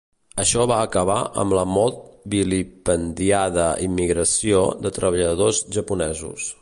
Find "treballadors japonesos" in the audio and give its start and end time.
4.97-6.51